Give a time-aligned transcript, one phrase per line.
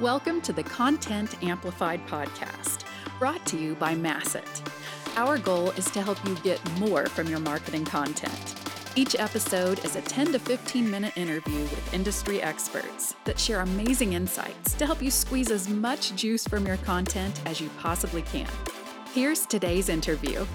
[0.00, 2.84] Welcome to the Content Amplified podcast,
[3.18, 4.64] brought to you by Masset.
[5.16, 8.54] Our goal is to help you get more from your marketing content.
[8.94, 14.12] Each episode is a 10 to 15 minute interview with industry experts that share amazing
[14.12, 18.46] insights to help you squeeze as much juice from your content as you possibly can.
[19.14, 20.46] Here's today's interview.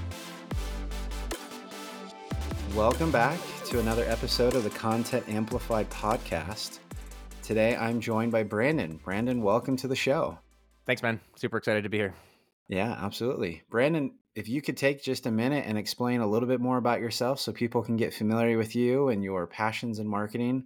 [2.74, 6.80] Welcome back to another episode of the Content Amplified podcast.
[7.44, 9.02] Today I'm joined by Brandon.
[9.04, 10.40] Brandon, welcome to the show.
[10.86, 11.20] Thanks, man.
[11.36, 12.14] Super excited to be here.
[12.70, 13.64] Yeah, absolutely.
[13.70, 17.02] Brandon, if you could take just a minute and explain a little bit more about
[17.02, 20.64] yourself so people can get familiar with you and your passions in marketing,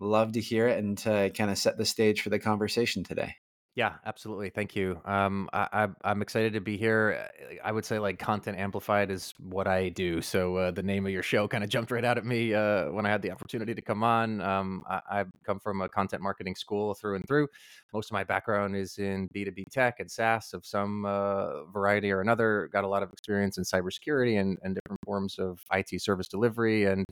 [0.00, 3.36] love to hear it and to kind of set the stage for the conversation today.
[3.78, 4.50] Yeah, absolutely.
[4.50, 5.00] Thank you.
[5.04, 7.30] Um, I, I, I'm excited to be here.
[7.62, 10.20] I would say like content amplified is what I do.
[10.20, 12.90] So uh, the name of your show kind of jumped right out at me uh,
[12.90, 14.40] when I had the opportunity to come on.
[14.40, 17.46] Um, I, I've come from a content marketing school through and through.
[17.94, 22.20] Most of my background is in B2B tech and SaaS of some uh, variety or
[22.20, 22.68] another.
[22.72, 26.86] Got a lot of experience in cybersecurity and, and different forms of IT service delivery
[26.86, 27.04] and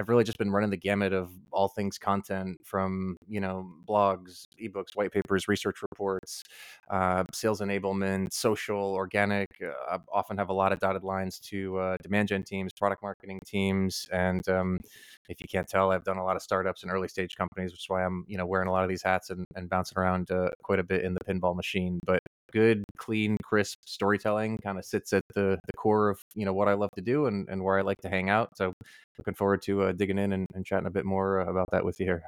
[0.00, 4.46] have really just been running the gamut of all things content from you know blogs
[4.60, 6.42] ebooks white papers research reports
[6.90, 11.78] uh, sales enablement social organic uh, I often have a lot of dotted lines to
[11.78, 14.80] uh, demand gen teams product marketing teams and um,
[15.28, 17.82] if you can't tell i've done a lot of startups and early stage companies which
[17.82, 20.30] is why i'm you know wearing a lot of these hats and, and bouncing around
[20.30, 22.20] uh, quite a bit in the pinball machine but
[22.52, 26.68] good, clean, crisp storytelling kind of sits at the, the core of you know what
[26.68, 28.50] I love to do and, and where I like to hang out.
[28.56, 28.72] So
[29.18, 32.00] looking forward to uh, digging in and, and chatting a bit more about that with
[32.00, 32.22] you here.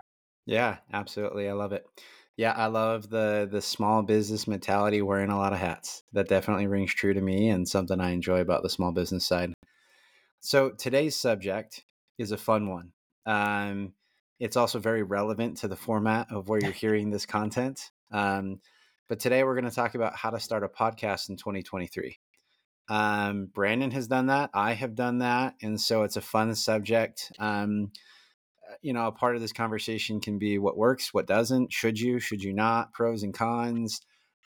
[0.46, 1.48] Yeah, absolutely.
[1.48, 1.86] I love it.
[2.36, 6.02] Yeah, I love the the small business mentality, wearing a lot of hats.
[6.12, 9.52] That definitely rings true to me and something I enjoy about the small business side.
[10.40, 11.84] So today's subject
[12.18, 12.92] is a fun one.
[13.26, 13.92] Um,
[14.40, 17.90] it's also very relevant to the format of where you're hearing this content.
[18.10, 18.60] Um,
[19.08, 22.19] but today we're going to talk about how to start a podcast in 2023.
[22.89, 24.51] Um, Brandon has done that.
[24.55, 25.55] I have done that.
[25.63, 27.33] And so it's a fun subject.
[27.39, 27.92] Um,
[28.68, 31.73] uh, you know, a part of this conversation can be what works, what doesn't.
[31.73, 32.92] Should you, should you not?
[32.92, 34.01] Pros and cons.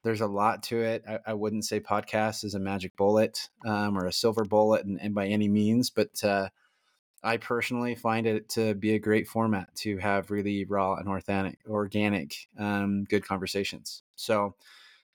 [0.03, 1.03] There's a lot to it.
[1.07, 4.99] I, I wouldn't say podcast is a magic bullet um, or a silver bullet, and,
[5.01, 6.49] and by any means, but uh,
[7.23, 11.59] I personally find it to be a great format to have really raw and organic,
[11.67, 14.03] organic, um, good conversations.
[14.17, 14.55] So,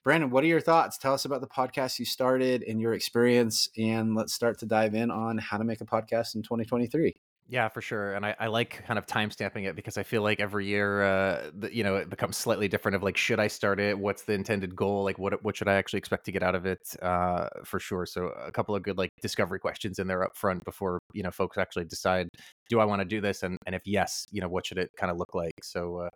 [0.04, 0.98] Brandon, what are your thoughts?
[0.98, 4.94] Tell us about the podcast you started and your experience, and let's start to dive
[4.94, 7.14] in on how to make a podcast in 2023.
[7.48, 8.14] Yeah, for sure.
[8.14, 11.50] And I, I like kind of timestamping it because I feel like every year, uh,
[11.52, 13.98] the, you know, it becomes slightly different of like, should I start it?
[13.98, 15.04] What's the intended goal?
[15.04, 16.80] Like, what what should I actually expect to get out of it?
[17.02, 18.06] Uh, for sure.
[18.06, 21.30] So a couple of good like discovery questions in there up front before you know
[21.30, 22.28] folks actually decide,
[22.70, 23.42] do I want to do this?
[23.42, 25.52] And and if yes, you know, what should it kind of look like?
[25.62, 25.98] So.
[26.06, 26.08] Uh,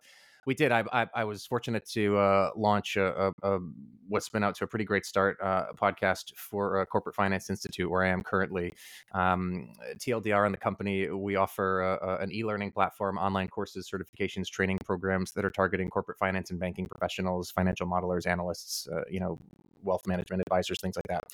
[0.47, 0.71] we did.
[0.71, 3.59] I, I, I was fortunate to uh, launch a, a, a,
[4.07, 7.91] what's been out to a pretty great start uh, podcast for uh, Corporate Finance Institute,
[7.91, 8.73] where I am currently.
[9.13, 14.77] Um, TLDR and the company, we offer a, an e-learning platform, online courses, certifications, training
[14.85, 19.37] programs that are targeting corporate finance and banking professionals, financial modelers, analysts, uh, you know,
[19.83, 21.25] wealth management advisors, things like that.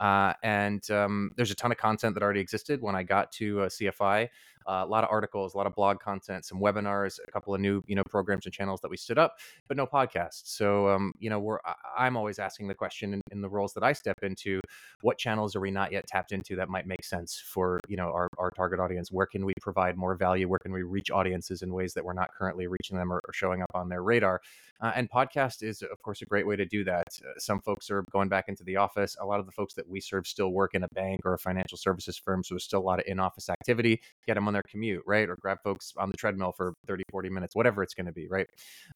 [0.00, 3.62] Uh, and um, there's a ton of content that already existed when I got to
[3.62, 4.28] uh, CFI.
[4.66, 7.60] Uh, a lot of articles, a lot of blog content, some webinars, a couple of
[7.60, 9.38] new you know programs and channels that we stood up,
[9.68, 10.42] but no podcasts.
[10.44, 11.58] So um, you know, we're
[11.96, 14.60] I'm always asking the question in, in, the roles that I step into,
[15.00, 18.10] what channels are we not yet tapped into that might make sense for you know
[18.12, 19.10] our, our target audience?
[19.10, 20.48] Where can we provide more value?
[20.48, 23.32] Where can we reach audiences in ways that we're not currently reaching them or, or
[23.32, 24.40] showing up on their radar?
[24.82, 27.06] Uh, and podcast is, of course, a great way to do that.
[27.24, 29.16] Uh, some folks are going back into the office.
[29.20, 31.38] A lot of the folks that we serve still work in a bank or a
[31.38, 32.42] financial services firm.
[32.44, 34.00] So there's still a lot of in office activity.
[34.26, 35.28] Get them on their commute, right?
[35.28, 38.28] Or grab folks on the treadmill for 30, 40 minutes, whatever it's going to be,
[38.28, 38.46] right?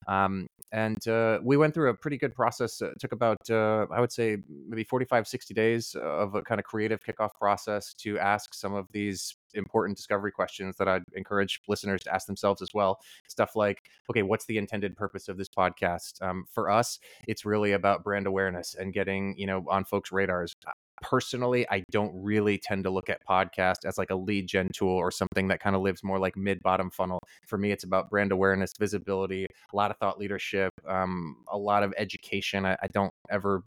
[0.06, 2.80] Um, and uh, we went through a pretty good process.
[2.82, 4.38] It took about, uh, I would say,
[4.68, 8.86] maybe 45, 60 days of a kind of creative kickoff process to ask some of
[8.92, 13.00] these important discovery questions that I'd encourage listeners to ask themselves as well.
[13.28, 16.20] Stuff like, okay, what's the intended purpose of this podcast?
[16.22, 20.54] Um, for us, it's really about brand awareness and getting, you know, on folks' radars.
[21.02, 24.88] Personally, I don't really tend to look at podcast as like a lead gen tool
[24.88, 27.20] or something that kind of lives more like mid bottom funnel.
[27.46, 31.82] For me, it's about brand awareness, visibility, a lot of thought leadership, um, a lot
[31.82, 32.64] of education.
[32.64, 33.62] I, I don't ever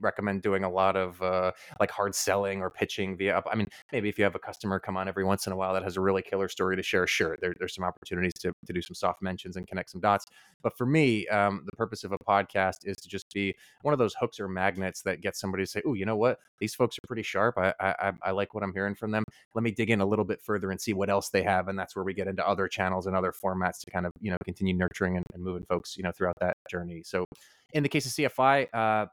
[0.00, 3.42] recommend doing a lot of uh, like hard selling or pitching via.
[3.50, 5.74] I mean, maybe if you have a customer come on every once in a while
[5.74, 8.72] that has a really killer story to share, sure, there, there's some opportunities to to
[8.72, 10.26] do some soft mentions and connect some dots.
[10.62, 13.98] But for me, um, the purpose of a podcast is to just be one of
[13.98, 16.38] those hooks or magnets that gets somebody to say, "Oh, you know what?
[16.58, 17.58] These folks are pretty sharp.
[17.58, 19.24] I, I I like what I'm hearing from them.
[19.54, 21.78] Let me dig in a little bit further and see what else they have." And
[21.78, 24.36] that's where we get into other channels and other formats to kind of you know
[24.44, 27.02] continue nurturing and, and moving folks you know throughout that journey.
[27.04, 27.24] So,
[27.72, 29.06] in the case of CFI, uh,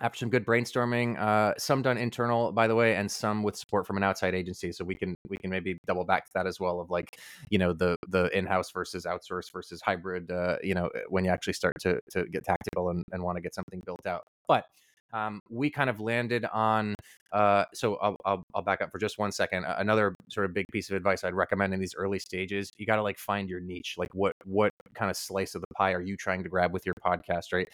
[0.00, 3.86] after some good brainstorming, uh, some done internal, by the way, and some with support
[3.86, 4.72] from an outside agency.
[4.72, 7.18] So we can we can maybe double back to that as well of like
[7.50, 10.30] you know the the in house versus outsource versus hybrid.
[10.30, 13.42] Uh, you know when you actually start to to get tactical and, and want to
[13.42, 14.64] get something built out, but.
[15.12, 16.96] Um, we kind of landed on.
[17.30, 19.64] Uh, so I'll, I'll, I'll back up for just one second.
[19.64, 22.96] Another sort of big piece of advice I'd recommend in these early stages: you got
[22.96, 23.94] to like find your niche.
[23.96, 26.84] Like what what kind of slice of the pie are you trying to grab with
[26.84, 27.68] your podcast, right?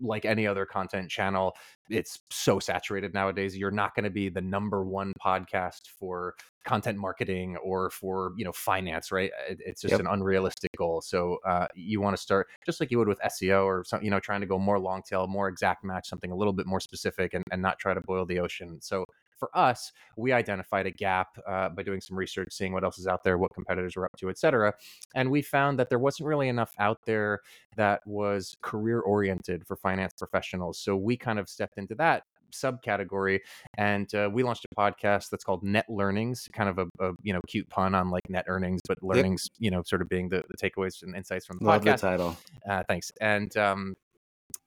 [0.00, 1.56] Like any other content channel,
[1.88, 3.56] it's so saturated nowadays.
[3.56, 6.34] You're not going to be the number one podcast for
[6.64, 9.30] content marketing or for you know finance, right?
[9.48, 10.00] it's just yep.
[10.00, 11.00] an unrealistic goal.
[11.00, 14.10] So uh, you want to start just like you would with SEO or some, you
[14.10, 16.80] know trying to go more long tail, more exact match, something a little bit more
[16.80, 18.78] specific, and, and not try to boil the ocean.
[18.80, 19.04] So
[19.38, 23.06] for us, we identified a gap uh, by doing some research, seeing what else is
[23.06, 24.72] out there, what competitors were up to, et cetera.
[25.14, 27.40] And we found that there wasn't really enough out there
[27.76, 30.78] that was career oriented for finance professionals.
[30.78, 33.40] So we kind of stepped into that subcategory
[33.76, 37.32] and uh, we launched a podcast that's called net learnings kind of a, a, you
[37.32, 39.64] know cute pun on like net earnings but learnings yep.
[39.64, 42.08] you know sort of being the, the takeaways and insights from the Love podcast the
[42.08, 42.36] title
[42.68, 43.94] uh, thanks and um,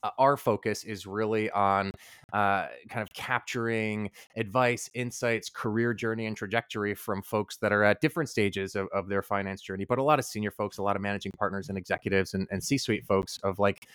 [0.03, 1.91] uh, our focus is really on
[2.33, 8.01] uh, kind of capturing advice, insights, career journey, and trajectory from folks that are at
[8.01, 10.95] different stages of, of their finance journey, but a lot of senior folks, a lot
[10.95, 13.87] of managing partners and executives and, and C suite folks of like,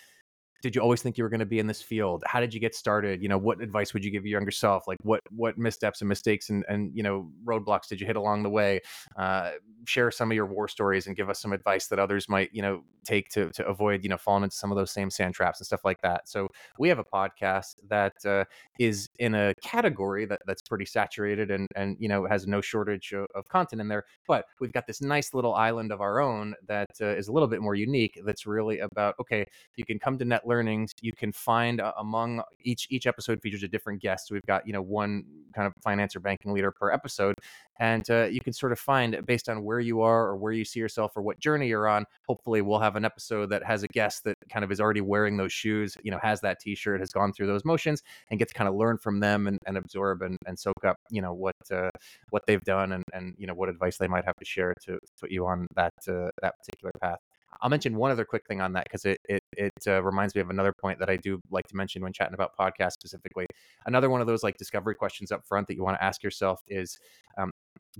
[0.65, 2.23] did you always think you were going to be in this field?
[2.25, 3.21] How did you get started?
[3.21, 4.87] You know what advice would you give your younger self?
[4.87, 8.41] Like what what missteps and mistakes and and you know roadblocks did you hit along
[8.41, 8.81] the way?
[9.15, 9.51] Uh,
[9.85, 12.63] share some of your war stories and give us some advice that others might you
[12.63, 15.59] know take to to avoid you know falling into some of those same sand traps
[15.59, 16.27] and stuff like that.
[16.27, 16.47] So
[16.79, 18.45] we have a podcast that uh,
[18.79, 23.13] is in a category that that's pretty saturated and and you know has no shortage
[23.13, 26.53] of, of content in there but we've got this nice little island of our own
[26.67, 29.45] that uh, is a little bit more unique that's really about okay
[29.75, 33.63] you can come to net learnings you can find uh, among each each episode features
[33.63, 34.27] a different guest.
[34.27, 35.23] So we've got you know one
[35.55, 37.35] kind of finance or banking leader per episode
[37.79, 40.65] and uh, you can sort of find based on where you are or where you
[40.65, 43.87] see yourself or what journey you're on hopefully we'll have an episode that has a
[43.87, 47.09] guest that kind of is already wearing those shoes you know has that t-shirt has
[47.11, 50.21] gone through those motions and get to kind of learn from them and, and absorb
[50.21, 51.89] and, and soak up you know what uh,
[52.29, 54.99] what they've done and, and you know what advice they might have to share to
[55.19, 57.19] put you on that uh, that particular path
[57.61, 60.41] I'll mention one other quick thing on that because it it it uh, reminds me
[60.41, 63.45] of another point that I do like to mention when chatting about podcasts specifically.
[63.85, 66.61] Another one of those like discovery questions up front that you want to ask yourself
[66.67, 66.97] is,
[67.37, 67.51] um,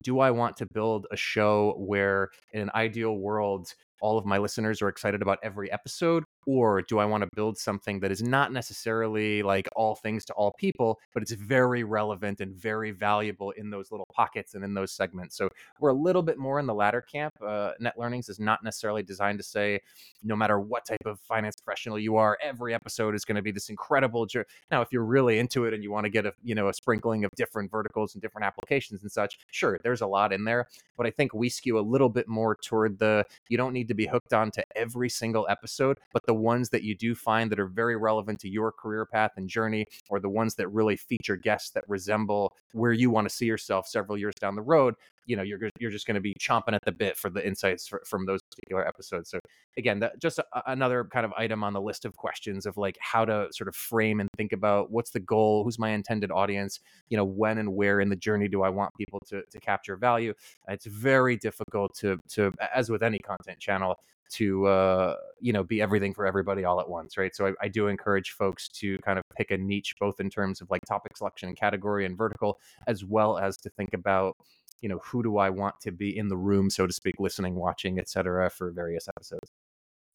[0.01, 4.37] do I want to build a show where in an ideal world all of my
[4.37, 8.21] listeners are excited about every episode or do I want to build something that is
[8.21, 13.51] not necessarily like all things to all people, but it's very relevant and very valuable
[13.51, 15.35] in those little pockets and in those segments?
[15.35, 15.49] So
[15.79, 17.33] we're a little bit more in the latter camp.
[17.45, 19.79] Uh, Net Learnings is not necessarily designed to say,
[20.23, 23.51] no matter what type of finance professional you are, every episode is going to be
[23.51, 24.27] this incredible.
[24.71, 26.73] Now, if you're really into it and you want to get a you know a
[26.73, 30.67] sprinkling of different verticals and different applications and such, sure, there's a lot in there.
[30.97, 33.93] But I think we skew a little bit more toward the you don't need to
[33.93, 37.59] be hooked on to every single episode, but the ones that you do find that
[37.59, 41.35] are very relevant to your career path and journey, or the ones that really feature
[41.35, 44.95] guests that resemble where you want to see yourself several years down the road,
[45.25, 47.87] you know, you're you're just going to be chomping at the bit for the insights
[47.87, 49.29] for, from those particular episodes.
[49.29, 49.39] So
[49.77, 52.97] again, that, just a, another kind of item on the list of questions of like
[52.99, 56.79] how to sort of frame and think about what's the goal, who's my intended audience,
[57.09, 59.95] you know, when and where in the journey do I want people to to capture
[59.95, 60.33] value?
[60.67, 65.81] It's very difficult to to as with any content channel to uh, you know be
[65.81, 67.35] everything for everybody all at once right?
[67.35, 70.61] So I, I, do encourage folks to kind of pick a niche both in terms
[70.61, 74.35] of like topic selection category and vertical as well as to think about
[74.81, 77.55] you know who do i want to be in the room so to speak listening
[77.55, 79.51] watching etc for various episodes.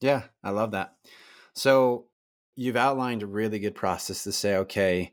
[0.01, 0.95] Yeah i love that.
[1.55, 2.07] So
[2.57, 5.13] you've outlined a really good process to say okay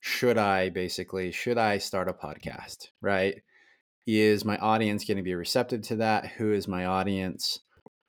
[0.00, 2.88] should i basically should i start a podcast?
[3.00, 3.42] Right?
[4.06, 6.26] Is my audience going to be receptive to that?
[6.26, 7.60] Who is my audience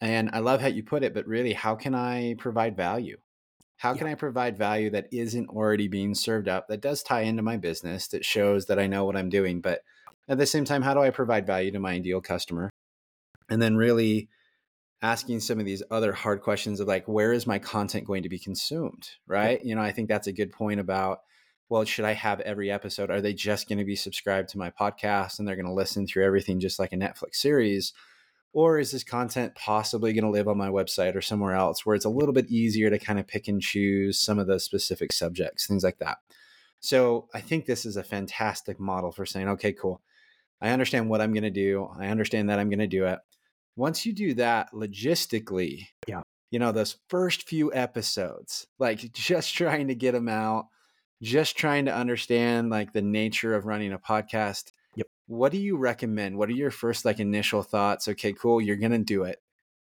[0.02, 3.18] and I love how you put it, but really, how can I provide value?
[3.78, 4.14] How can yeah.
[4.14, 8.08] I provide value that isn't already being served up, that does tie into my business,
[8.10, 9.62] that shows that I know what I'm doing?
[9.62, 9.82] But
[10.28, 12.70] at the same time, how do I provide value to my ideal customer?
[13.50, 14.30] And then, really,
[15.02, 18.30] asking some of these other hard questions of like where is my content going to
[18.30, 21.22] be consumed right you know i think that's a good point about
[21.70, 24.70] well should i have every episode are they just going to be subscribed to my
[24.70, 27.94] podcast and they're going to listen through everything just like a netflix series
[28.54, 31.96] or is this content possibly going to live on my website or somewhere else where
[31.96, 35.14] it's a little bit easier to kind of pick and choose some of the specific
[35.14, 36.18] subjects things like that?
[36.80, 40.02] So i think this is a fantastic model for saying okay cool.
[40.62, 41.90] I understand what i'm going to do.
[41.98, 43.20] I understand that i'm going to do it.
[43.76, 49.88] Once you do that logistically, yeah, you know, those first few episodes, like just trying
[49.88, 50.68] to get them out,
[51.22, 54.72] just trying to understand like the nature of running a podcast.
[54.96, 55.08] Yep.
[55.28, 56.38] What do you recommend?
[56.38, 58.08] What are your first like initial thoughts?
[58.08, 59.42] Okay, cool, you're going to do it.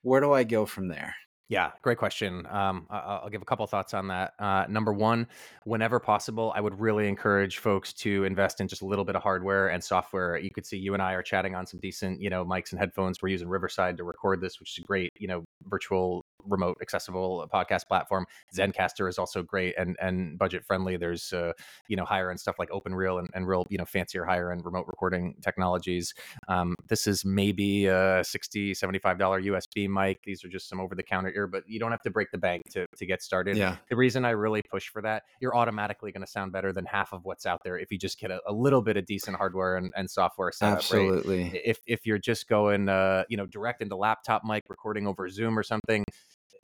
[0.03, 1.15] Where do I go from there?
[1.51, 2.47] Yeah, great question.
[2.47, 4.35] Um, I- will give a couple thoughts on that.
[4.39, 5.27] Uh, number one,
[5.65, 9.23] whenever possible, I would really encourage folks to invest in just a little bit of
[9.25, 10.39] hardware and software.
[10.39, 12.79] You could see you and I are chatting on some decent, you know, mics and
[12.79, 13.21] headphones.
[13.21, 17.49] We're using Riverside to record this, which is a great, you know, virtual remote accessible
[17.53, 18.27] podcast platform.
[18.55, 20.97] Zencastr is also great and and budget friendly.
[20.97, 21.53] There's uh,
[21.89, 24.65] you know higher end stuff like OpenReel and, and real you know fancier higher end
[24.65, 26.15] remote recording technologies.
[26.49, 30.23] Um, this is maybe a 60 75 dollar USB mic.
[30.25, 32.39] These are just some over the counter ear, but you don't have to break the
[32.39, 33.57] bank to to get started.
[33.57, 33.77] Yeah.
[33.89, 37.13] The reason I really push for that, you're automatically going to sound better than half
[37.13, 39.77] of what's out there if you just get a, a little bit of decent hardware
[39.77, 40.79] and, and software setup.
[40.79, 41.45] Absolutely.
[41.45, 41.61] Right?
[41.65, 45.59] If if you're just going uh, you know direct into laptop mic recording over Zoom
[45.59, 46.05] or something,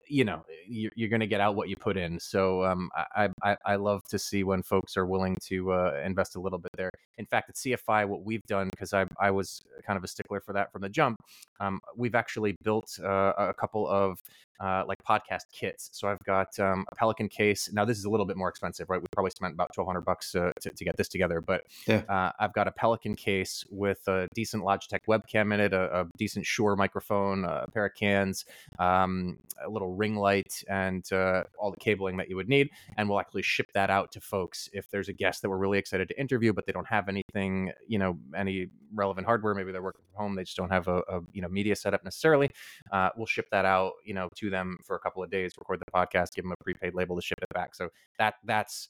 [0.09, 3.29] you know you're, you're going to get out what you put in so um, I,
[3.43, 6.73] I, I love to see when folks are willing to uh, invest a little bit
[6.77, 10.09] there in fact at cfi what we've done because I, I was kind of a
[10.09, 11.19] stickler for that from the jump
[11.61, 14.21] um, we've actually built uh, a couple of
[14.61, 15.91] uh, like podcast kits.
[15.93, 17.71] So I've got um, a Pelican case.
[17.73, 19.01] Now this is a little bit more expensive, right?
[19.01, 22.03] We probably spent about twelve hundred bucks uh, to, to get this together, but yeah.
[22.09, 26.07] uh, I've got a Pelican case with a decent Logitech webcam in it, a, a
[26.17, 28.45] decent Shure microphone, a pair of cans,
[28.79, 32.69] um, a little ring light, and uh, all the cabling that you would need.
[32.97, 35.79] And we'll actually ship that out to folks if there's a guest that we're really
[35.79, 39.55] excited to interview, but they don't have anything, you know, any relevant hardware.
[39.55, 42.05] Maybe they're working from home, they just don't have a, a you know media setup
[42.05, 42.51] necessarily.
[42.93, 45.81] Uh, we'll ship that out, you know, to them for a couple of days, record
[45.81, 47.75] the podcast, give them a prepaid label to ship it back.
[47.75, 47.89] So
[48.19, 48.89] that that's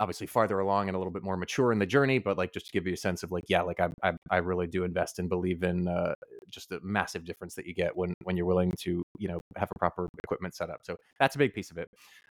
[0.00, 2.66] obviously farther along and a little bit more mature in the journey but like just
[2.66, 5.18] to give you a sense of like yeah like i i, I really do invest
[5.18, 6.14] and believe in uh,
[6.54, 9.68] just the massive difference that you get when when you're willing to you know have
[9.74, 11.88] a proper equipment setup so that's a big piece of it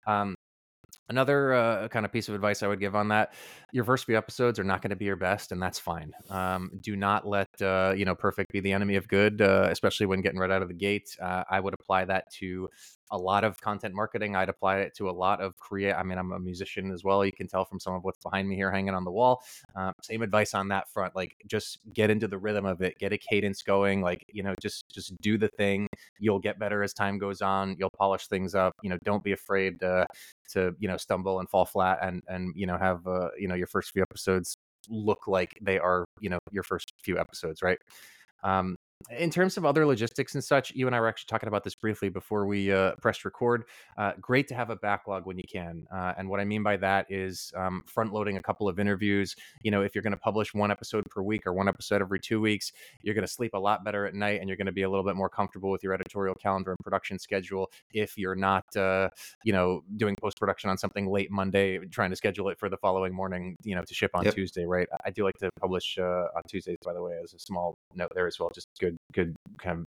[0.06, 0.34] um,
[1.10, 3.32] Another uh, kind of piece of advice I would give on that:
[3.72, 6.12] your first few episodes are not going to be your best, and that's fine.
[6.28, 10.04] Um, do not let uh, you know perfect be the enemy of good, uh, especially
[10.04, 11.16] when getting right out of the gate.
[11.20, 12.68] Uh, I would apply that to
[13.10, 14.36] a lot of content marketing.
[14.36, 15.94] I'd apply it to a lot of create.
[15.94, 17.24] I mean, I'm a musician as well.
[17.24, 19.42] You can tell from some of what's behind me here, hanging on the wall.
[19.76, 21.14] Uh, same advice on that front.
[21.16, 22.98] Like, just get into the rhythm of it.
[22.98, 24.02] Get a cadence going.
[24.02, 25.86] Like, you know, just just do the thing.
[26.18, 27.76] You'll get better as time goes on.
[27.78, 28.74] You'll polish things up.
[28.82, 30.06] You know, don't be afraid to
[30.50, 33.54] to you know stumble and fall flat and and you know have uh, you know
[33.54, 34.56] your first few episodes
[34.88, 37.78] look like they are you know your first few episodes right
[38.42, 38.76] um,
[39.10, 41.74] in terms of other logistics and such, you and I were actually talking about this
[41.74, 43.64] briefly before we uh, pressed record.
[43.96, 46.76] Uh, great to have a backlog when you can, uh, and what I mean by
[46.78, 49.36] that is um, front loading a couple of interviews.
[49.62, 52.18] You know, if you're going to publish one episode per week or one episode every
[52.18, 54.72] two weeks, you're going to sleep a lot better at night, and you're going to
[54.72, 57.70] be a little bit more comfortable with your editorial calendar and production schedule.
[57.92, 59.10] If you're not, uh,
[59.44, 62.76] you know, doing post production on something late Monday, trying to schedule it for the
[62.76, 64.34] following morning, you know, to ship on yep.
[64.34, 64.88] Tuesday, right?
[65.04, 68.12] I do like to publish uh, on Tuesdays, by the way, as a small note
[68.14, 68.50] there as well.
[68.52, 69.84] Just good good kind of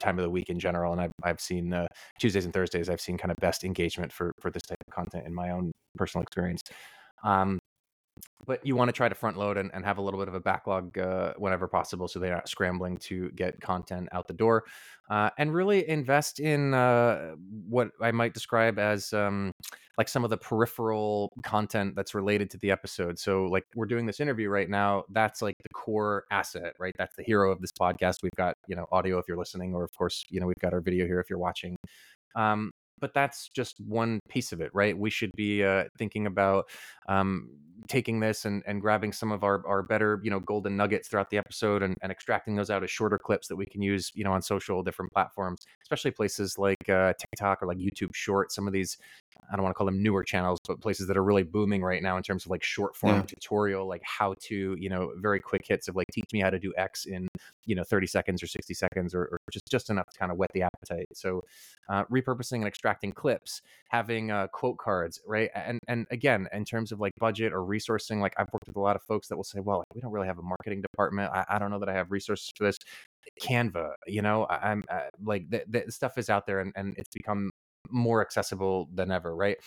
[0.00, 1.86] time of the week in general and i've, I've seen uh,
[2.18, 5.26] tuesdays and thursdays i've seen kind of best engagement for for this type of content
[5.26, 6.62] in my own personal experience.
[7.22, 7.58] Um,
[8.46, 10.34] but you want to try to front load and, and have a little bit of
[10.34, 14.64] a backlog uh, whenever possible so they're not scrambling to get content out the door
[15.10, 17.34] uh, and really invest in uh,
[17.68, 19.52] what i might describe as um,
[19.96, 23.18] like some of the peripheral content that's related to the episode.
[23.18, 26.94] So like we're doing this interview right now that's like the core asset right?
[26.98, 28.16] That's the hero of this podcast.
[28.22, 30.72] We've got you know audio if you're listening or of course you know we've got
[30.72, 31.76] our video here if you're watching.
[32.36, 34.96] Um, but that's just one piece of it, right?
[34.96, 36.68] We should be uh, thinking about
[37.08, 37.50] um,
[37.88, 41.30] taking this and, and grabbing some of our, our better, you know, golden nuggets throughout
[41.30, 44.24] the episode and, and extracting those out as shorter clips that we can use, you
[44.24, 48.52] know, on social different platforms, especially places like uh, TikTok or like YouTube Short.
[48.52, 48.96] Some of these
[49.52, 52.02] I don't want to call them newer channels, but places that are really booming right
[52.02, 53.22] now in terms of like short form Yeah.
[53.22, 56.58] tutorial, like how to, you know, very quick hits of like teach me how to
[56.58, 57.28] do X in,
[57.66, 60.38] you know, 30 seconds or 60 seconds or, or just, just enough to kind of
[60.38, 61.06] whet the appetite.
[61.14, 61.42] So
[61.88, 65.50] uh, repurposing and extracting clips, having uh, quote cards, right?
[65.54, 68.80] And and again, in terms of like budget or resourcing, like I've worked with a
[68.80, 71.30] lot of folks that will say, well, we don't really have a marketing department.
[71.32, 72.78] I, I don't know that I have resources for this.
[73.42, 76.94] Canva, you know, I, I'm uh, like the, the stuff is out there and, and
[76.96, 77.50] it's become
[77.90, 79.58] more accessible than ever, right?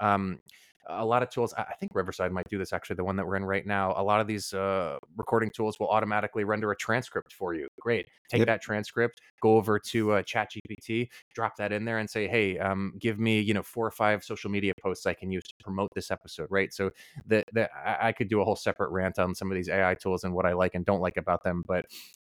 [0.00, 0.40] Um,
[0.88, 3.34] a lot of tools, I think Riverside might do this actually, the one that we're
[3.36, 3.92] in right now.
[3.96, 7.66] A lot of these uh, recording tools will automatically render a transcript for you.
[7.80, 8.06] Great.
[8.28, 8.46] Take Yep.
[8.46, 12.92] that transcript, go over to uh, ChatGPT, drop that in there and say, hey, um,
[13.00, 15.88] give me, you know, four or five social media posts I can use to promote
[15.94, 16.72] this episode, right?
[16.72, 16.90] So
[17.26, 17.46] that
[17.84, 20.46] I could do a whole separate rant on some of these AI tools and what
[20.46, 21.86] I like and don't like about them, but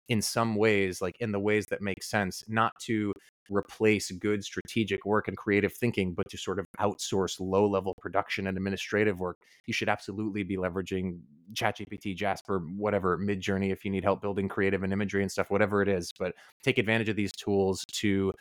[0.08, 3.12] in some ways, like in the ways that make sense, not to
[3.50, 8.46] replace good strategic work and creative thinking, but to sort of outsource low level production
[8.46, 11.20] and administrative work, you should absolutely be leveraging
[11.54, 15.82] ChatGPT, Jasper, whatever, Midjourney if you need help building creative and imagery and stuff, whatever
[15.82, 16.12] it is.
[16.18, 18.32] But take advantage of these tools to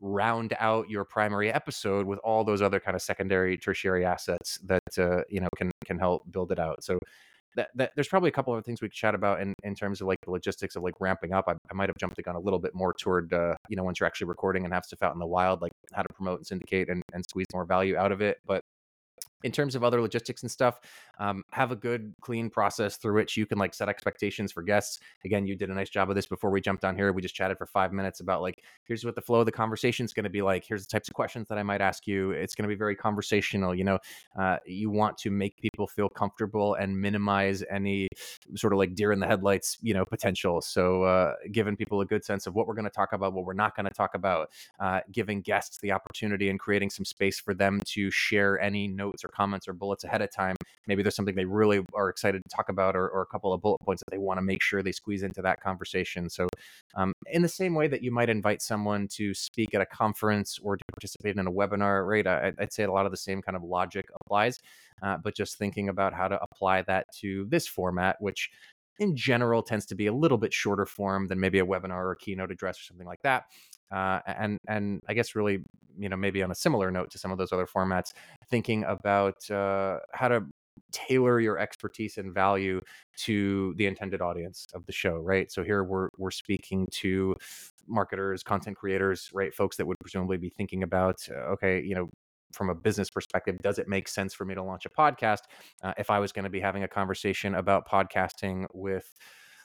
[0.00, 4.82] round out your primary episode with all those other kind of secondary tertiary assets that
[4.98, 6.98] uh, you know can can help build it out so
[7.56, 10.00] that, that there's probably a couple of things we could chat about in, in terms
[10.00, 11.44] of like the logistics of like ramping up.
[11.48, 13.84] I, I might have jumped the gun a little bit more toward uh, you know
[13.84, 16.40] once you're actually recording and have stuff out in the wild, like how to promote
[16.40, 18.38] and syndicate and, and squeeze more value out of it.
[18.46, 18.62] But
[19.44, 20.80] in terms of other logistics and stuff
[21.18, 24.98] um, have a good clean process through which you can like set expectations for guests.
[25.24, 27.12] Again you did a nice job of this before we jumped on here.
[27.12, 30.04] We just chatted for five minutes about like here's what the flow of the conversation
[30.04, 30.64] is going to be like.
[30.66, 32.32] Here's the types of questions that i might ask you.
[32.32, 33.98] It's going to be very conversational you know?
[34.38, 38.08] Uh, you want to make people feel comfortable and minimize any
[38.56, 40.62] sort of like deer in the headlights you know potential.
[40.62, 43.44] So uh, giving people a good sense of what we're going to talk about what
[43.44, 47.38] we're not going to talk about uh, giving guests the opportunity and creating some space
[47.38, 50.56] for them to share any notes or comments or bullets ahead of time.
[50.86, 53.60] Maybe there's something they really are excited to talk about, or, or a couple of
[53.60, 56.28] bullet points that they want to make sure they squeeze into that conversation.
[56.28, 56.48] So,
[56.94, 60.58] um, in the same way that you might invite someone to speak at a conference
[60.62, 62.26] or to participate in a webinar, right?
[62.26, 64.60] I, I'd say a lot of the same kind of logic applies,
[65.02, 68.50] uh, but just thinking about how to apply that to this format, which
[68.98, 72.12] in general tends to be a little bit shorter form than maybe a webinar or
[72.12, 73.44] a keynote address or something like that.
[73.90, 75.58] Uh, and and I guess really,
[75.98, 78.12] you know, maybe on a similar note to some of those other formats,
[78.50, 80.44] thinking about uh, how to
[80.92, 82.80] tailor your expertise and value
[83.16, 85.50] to the intended audience of the show, right?
[85.50, 87.34] So here we're we're speaking to
[87.86, 89.54] marketers, content creators, right?
[89.54, 92.10] Folks that would presumably be thinking about, uh, okay, you know,
[92.52, 95.40] from a business perspective, does it make sense for me to launch a podcast
[95.82, 99.12] uh, if I was going to be having a conversation about podcasting with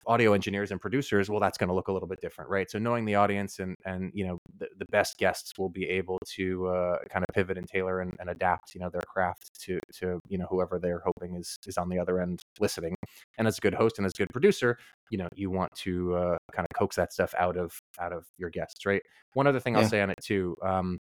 [0.08, 2.70] audio engineers and producers well that's going to look a little bit different right?
[2.70, 6.18] So knowing the audience and and you know the, the best guests will be able
[6.36, 9.80] to uh, kind of pivot and tailor and, and adapt you know their craft to
[10.00, 12.96] to you know whoever they're hoping is is on the other end listening.
[13.38, 14.78] And as a good host and as a good producer
[15.10, 18.26] you know you want to uh, kind of coax that stuff out of out of
[18.38, 19.02] your guests right?
[19.34, 20.98] One other thing i'll say on it too um,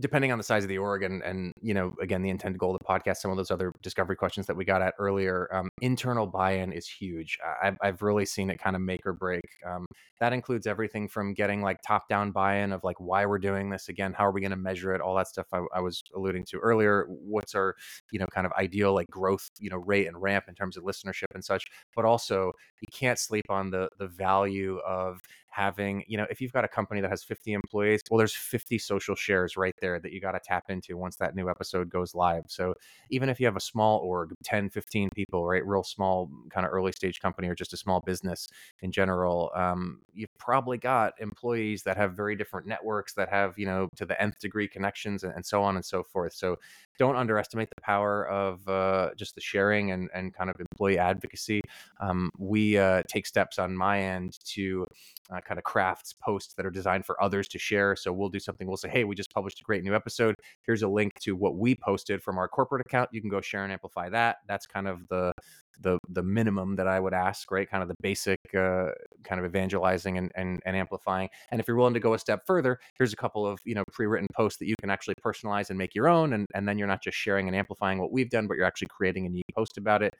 [0.00, 2.74] depending on the size of the org and and you know again the intended goal
[2.74, 5.68] of the podcast some of those other discovery questions that we got at earlier um,
[5.80, 7.38] internal buy-in is huge.
[7.62, 9.44] I've, I've really seen it kind of make or break.
[9.66, 9.86] Um,
[10.20, 13.88] that includes everything from getting like top down buy-in of like why we're doing this
[13.88, 16.44] again how are we going to measure it all that stuff I, I was alluding
[16.46, 17.06] to earlier.
[17.08, 17.76] What's our
[18.10, 20.84] you know kind of ideal like growth you know rate and ramp in terms of
[20.84, 21.66] listenership and such.
[21.94, 25.20] But also you can't sleep on the the value of
[25.54, 28.76] having you know if you've got a company that has 50 employees well there's 50
[28.78, 32.14] social shares right there that you got to tap into once that new episode goes
[32.14, 32.44] live.
[32.48, 32.74] So
[33.10, 36.72] even if you have a small org 10 15 people right real small kind of
[36.72, 38.48] early stage company or just a small business
[38.80, 43.66] in general um, you've probably got employees that have very different networks that have you
[43.66, 46.32] know to the nth degree connections and, and so on and so forth.
[46.32, 46.56] So
[46.98, 51.60] don't underestimate the power of uh, just the sharing and, and kind of employee advocacy
[52.00, 54.86] um, we uh, take steps on my end to
[55.30, 57.96] uh, kind of crafts posts that are designed for others to share.
[57.96, 58.66] So we'll do something.
[58.66, 60.34] We'll say, hey, we just published a great new episode.
[60.62, 63.10] Here's a link to what we posted from our corporate account.
[63.12, 64.38] You can go share and amplify that.
[64.46, 65.32] That's kind of the
[65.80, 67.68] the the minimum that I would ask, right?
[67.68, 68.90] Kind of the basic uh,
[69.24, 71.28] kind of evangelizing and, and and amplifying.
[71.50, 73.84] And if you're willing to go a step further, here's a couple of you know
[73.92, 76.32] pre-written posts that you can actually personalize and make your own.
[76.32, 78.88] And and then you're not just sharing and amplifying what we've done, but you're actually
[78.88, 80.14] creating a unique post about it.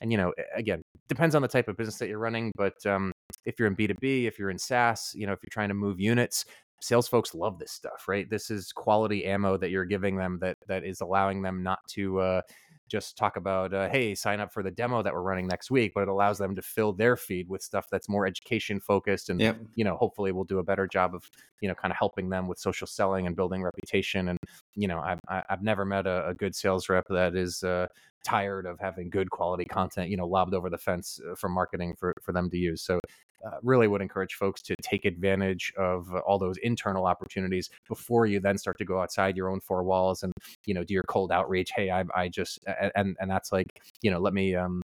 [0.00, 3.12] And you know, again, depends on the type of business that you're running, but um,
[3.44, 5.98] if you're in B2B, if you're in SaaS, you know, if you're trying to move
[5.98, 6.44] units,
[6.80, 8.28] sales folks love this stuff, right?
[8.28, 12.20] This is quality ammo that you're giving them that that is allowing them not to
[12.20, 12.40] uh,
[12.88, 15.92] just talk about, uh, hey, sign up for the demo that we're running next week,
[15.94, 19.28] but it allows them to fill their feed with stuff that's more education focused.
[19.28, 19.58] And, Yep.
[19.74, 21.28] you know, hopefully we'll do a better job of,
[21.60, 24.28] you know, kind of helping them with social selling and building reputation.
[24.28, 24.38] And,
[24.74, 27.86] you know, I've, I- I've never met a, a good sales rep that is, uh,
[28.26, 32.12] tired of having good quality content, you know, lobbed over the fence for marketing for,
[32.20, 32.82] for them to use.
[32.82, 32.98] So
[33.46, 38.26] uh, really would encourage folks to take advantage of uh, all those internal opportunities before
[38.26, 40.32] you then start to go outside your own four walls and
[40.64, 42.58] you know do your cold outreach hey i, I just
[42.94, 43.66] and and that's like
[44.02, 44.82] you know let me um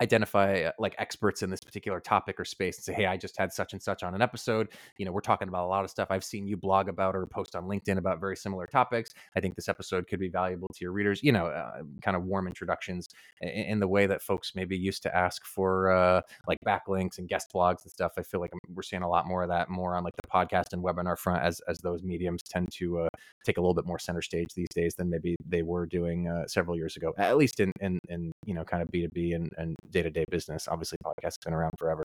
[0.00, 3.36] identify uh, like experts in this particular topic or space and say hey i just
[3.36, 4.68] had such and such on an episode.
[4.98, 6.08] You know we're talking about a lot of stuff.
[6.10, 9.10] I've seen you blog about or post on linkedin about very similar topics.
[9.36, 11.22] I think this episode could be valuable to your readers.
[11.22, 13.08] You know uh, kind of warm introductions
[13.40, 17.28] in, in, the way that folks maybe used to ask for uh, like backlinks and
[17.28, 18.12] guest blogs and stuff.
[18.18, 20.72] I feel like we're seeing a lot more of that more on like the podcast
[20.72, 23.08] and webinar front as as those mediums tend to uh,
[23.44, 26.46] take a little bit more center stage these days than maybe they were doing uh,
[26.46, 29.73] several years ago at least in in, in you know kind of b2b and, and
[29.90, 30.68] day to day business.
[30.68, 32.04] Obviously, podcasts have been around forever.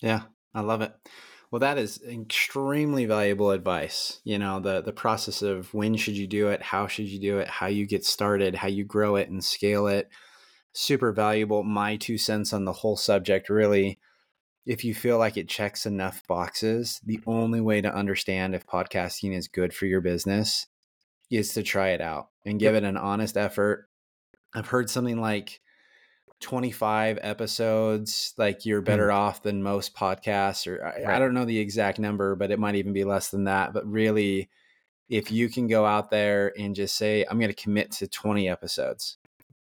[0.00, 0.22] Yeah,
[0.54, 0.94] I love it.
[1.50, 4.20] Well, that is extremely valuable advice.
[4.24, 7.38] You know, the the process of when should you do it, how should you do
[7.38, 10.08] it, how you get started, how you grow it and scale it.
[10.74, 11.62] Super valuable.
[11.64, 13.98] My two cents on the whole subject really
[14.68, 19.34] if you feel like it checks enough boxes, the only way to understand if podcasting
[19.34, 20.66] is good for your business
[21.30, 22.82] is to try it out and give yep.
[22.82, 23.88] it an honest effort.
[24.54, 25.62] I've heard something like
[26.40, 29.14] 25 episodes like you're better mm.
[29.14, 31.16] off than most podcasts or I, right.
[31.16, 33.86] I, don't know the exact number but it might even be less than that but
[33.90, 34.48] really
[35.08, 38.48] if you can go out there and just say i'm going to commit to 20
[38.48, 39.18] episodes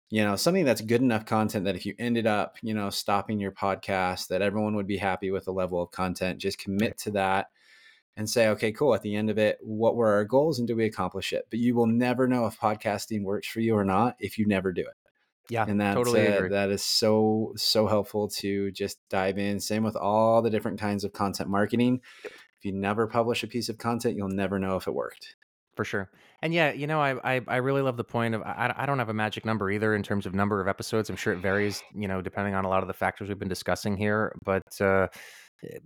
[0.10, 3.40] you know something that's good enough content that if you ended up you know stopping
[3.40, 7.12] your podcast that everyone would be happy with the level of content just commit to
[7.12, 7.48] that
[8.18, 10.76] and say okay cool at the end of it what were our goals and do
[10.76, 14.16] we accomplish it but you will never know if podcasting works for you or not
[14.20, 15.03] if you never do it
[15.50, 19.60] yeah, and that's totally uh, that is so so helpful to just dive in.
[19.60, 22.02] Same with all the different kinds of content marketing.
[22.24, 25.36] If you never publish a piece of content, you'll never know if it worked.
[25.76, 26.10] For sure.
[26.42, 29.00] And yeah, you know, I, I I really love the point of I, I don't
[29.00, 31.10] have a magic number either in terms of number of episodes.
[31.10, 33.50] I'm sure it varies, you know, depending on a lot of the factors we've been
[33.50, 34.36] discussing here.
[34.46, 35.08] But uh,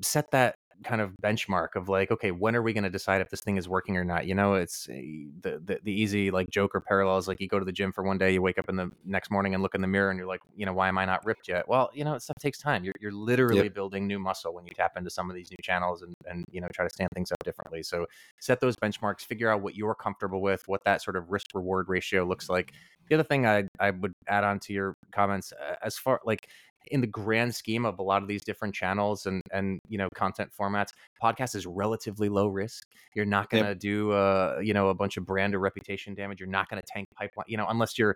[0.02, 3.30] set that kind of benchmark of like, okay, when are we going to decide if
[3.30, 4.26] this thing is working or not?
[4.26, 7.28] You know, it's eh, the, the, the easy like joke or parallels.
[7.28, 9.32] Like you go to the gym for one day, you wake up in the next
[9.32, 11.26] morning and look in the mirror, and you're like, you know, why am I not
[11.26, 11.68] ripped yet?
[11.68, 12.84] Well, you know, it stuff takes time.
[12.84, 13.74] You're you're literally yep.
[13.74, 16.62] building new muscle when you tap into some of these new channels and and you
[16.62, 17.84] know try to stand things up differently.
[17.84, 18.06] So
[18.40, 21.90] set those benchmarks, figure out what you're comfortable with, what that sort of risk reward
[21.90, 22.74] ratio looks like.
[23.10, 26.48] The other thing I I would add on to your comments uh, as far like
[26.91, 30.08] in the grand scheme of a lot of these different channels and and you know
[30.15, 30.89] content formats
[31.21, 33.80] podcast is relatively low risk you're not going to yep.
[33.80, 36.88] do uh you know a bunch of brand or reputation damage you're not going to
[36.88, 38.15] tank pipeline you know unless you're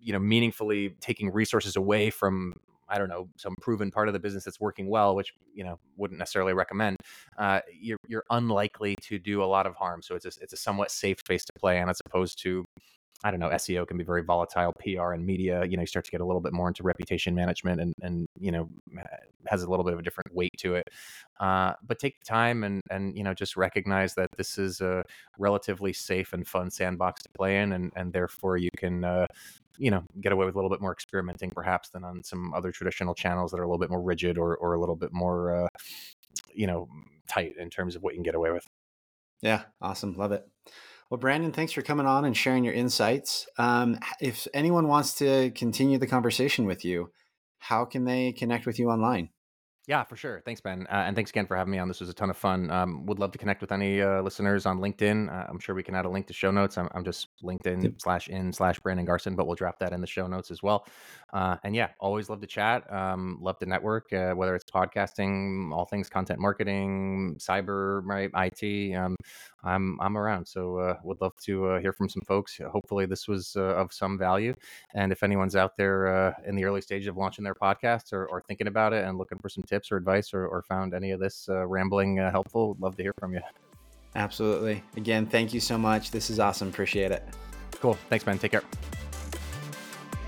[0.00, 2.54] you know meaningfully taking resources away from
[2.88, 5.78] I don't know some proven part of the business that's working well, which you know
[5.96, 6.98] wouldn't necessarily recommend.
[7.38, 10.56] Uh, you're you're unlikely to do a lot of harm, so it's a, it's a
[10.56, 12.64] somewhat safe space to play in as opposed to
[13.24, 14.74] I don't know, SEO can be very volatile.
[14.80, 17.34] PR and media, you know, you start to get a little bit more into reputation
[17.34, 18.68] management and, and you know,
[19.46, 20.90] has a little bit of a different weight to it.
[21.40, 25.02] Uh, but take the time and, and, you know, just recognize that this is a
[25.38, 27.72] relatively safe and fun sandbox to play in.
[27.72, 29.26] And, and therefore you can, uh,
[29.78, 32.72] you know, get away with a little bit more experimenting perhaps than on some other
[32.72, 35.64] traditional channels that are a little bit more rigid or, or a little bit more,
[35.64, 35.68] uh,
[36.52, 36.88] you know,
[37.26, 38.66] tight in terms of what you can get away with.
[39.40, 39.62] Yeah.
[39.80, 40.14] Awesome.
[40.14, 40.46] Love it.
[41.14, 43.46] Well, Brandon, thanks for coming on and sharing your insights.
[43.56, 47.12] Um, if anyone wants to continue the conversation with you,
[47.60, 49.28] how can they connect with you online?
[49.86, 50.40] Yeah, for sure.
[50.46, 50.86] Thanks, Ben.
[50.90, 51.88] Uh, and thanks again for having me on.
[51.88, 52.70] This was a ton of fun.
[52.70, 55.30] Um, would love to connect with any uh, listeners on LinkedIn.
[55.30, 56.78] Uh, I'm sure we can add a link to show notes.
[56.78, 57.92] I'm, I'm just LinkedIn yep.
[57.98, 60.86] slash in slash Brandon Garcin, but we'll drop that in the show notes as well.
[61.34, 62.90] Uh, and yeah, always love to chat.
[62.90, 68.94] Um, love to network, uh, whether it's podcasting, all things content marketing, cyber, right, IT.
[68.94, 69.16] Um,
[69.64, 72.60] I'm I'm around, so uh, would love to hear from some folks.
[72.70, 74.54] Hopefully, this was of some value.
[74.94, 78.42] And if anyone's out there in the early stages of launching their podcast or, or
[78.42, 81.20] thinking about it and looking for some tips or advice or, or found any of
[81.20, 83.40] this uh, rambling uh, helpful, love to hear from you.
[84.14, 84.82] Absolutely.
[84.96, 86.10] Again, thank you so much.
[86.10, 86.68] This is awesome.
[86.68, 87.24] Appreciate it.
[87.80, 87.94] Cool.
[88.08, 88.38] Thanks, man.
[88.38, 88.62] Take care.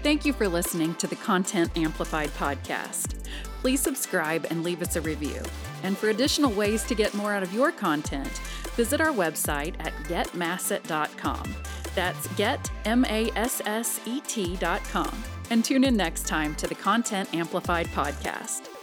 [0.02, 3.24] Thank you for listening to the Content Amplified podcast.
[3.60, 5.42] Please subscribe and leave us a review.
[5.82, 8.40] And for additional ways to get more out of your content,
[8.76, 11.54] visit our website at getmasset.com.
[11.94, 15.24] That's get, M A S S E T.com.
[15.50, 18.75] And tune in next time to the Content Amplified podcast.